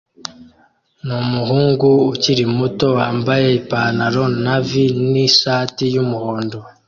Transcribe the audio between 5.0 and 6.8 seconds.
nishati yumuhondo